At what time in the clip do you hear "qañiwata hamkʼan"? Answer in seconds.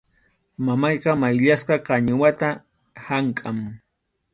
1.87-3.57